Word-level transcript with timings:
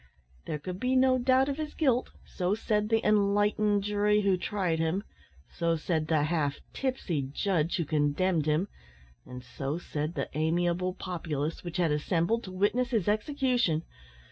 There 0.47 0.57
could 0.57 0.79
be 0.79 0.95
no 0.95 1.19
doubt 1.19 1.47
of 1.47 1.57
his 1.57 1.75
guilt; 1.75 2.09
so 2.25 2.55
said 2.55 2.89
the 2.89 3.05
enlightened 3.07 3.83
jury 3.83 4.21
who 4.21 4.35
tried 4.35 4.79
him; 4.79 5.03
so 5.47 5.75
said 5.75 6.07
the 6.07 6.23
half 6.23 6.59
tipsy 6.73 7.21
judge 7.31 7.77
who 7.77 7.85
condemned 7.85 8.47
him; 8.47 8.67
and 9.27 9.43
so 9.43 9.77
said 9.77 10.15
the 10.15 10.27
amiable 10.33 10.95
populace 10.95 11.63
which 11.63 11.77
had 11.77 11.91
assembled 11.91 12.43
to 12.45 12.51
witness 12.51 12.89
his 12.89 13.07
execution. 13.07 13.83